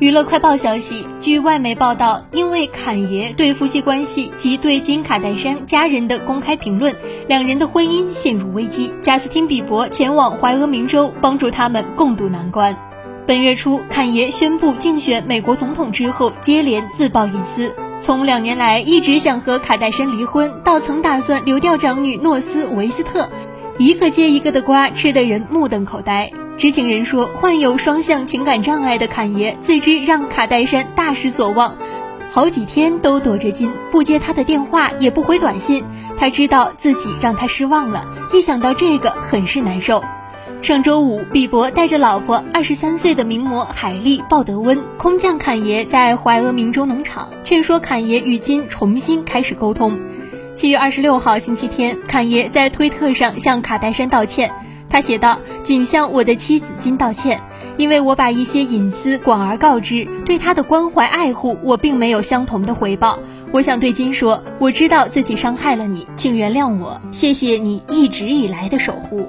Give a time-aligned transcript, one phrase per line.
[0.00, 6.92] 娱乐快报消息，据外媒报道，因为侃爷对夫妻关系及对金卡戴珊家人的公开评论，
[7.28, 8.92] 两人的婚姻陷入危机。
[9.00, 12.76] 贾斯汀·比伯前往怀俄明州帮助他们共度难关。
[13.24, 17.72] 本月初，侃爷宣布竞选美国总统之后，接连自曝隐私。
[18.00, 23.30] 从两年来一直想和卡戴珊离婚，到曾打算流掉长女诺斯·维斯特，
[23.76, 26.30] 一个接一个的瓜吃得人目瞪口呆。
[26.56, 31.74] 知情人说，患有双向情感障碍的侃爷自知让卡戴珊大失所望，
[32.30, 35.84] 好几天都躲着金，不接他的电话，也不回短信。
[36.16, 40.04] 他知道自己让他失望了，一想到这个，很是难受。
[40.62, 49.98] 上周五，比伯带着老婆二十三岁的名模海莉·鲍德温空降侃爷在怀俄明州农场，劝说侃爷与金重新开始沟通。
[50.54, 54.50] 七月二十六号星期天，侃爷在推特上向卡戴珊道歉。
[54.88, 57.40] 他写道：“仅向我的妻子金道歉，
[57.76, 63.18] 因为我把一些隐私广而告之，对她的关怀爱护，我并没有相同的回报。
[63.50, 69.28] 我想对金说，我知道自己伤害了你，请原谅我，谢谢你一直以来的守护。”